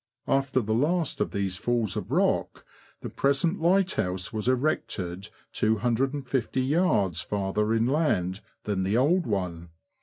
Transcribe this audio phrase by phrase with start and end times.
[0.27, 2.65] After the last of these falls of rock,
[3.01, 7.23] the present lighthouse w^as erected 250yds.
[7.23, 9.69] farther inland than the old one.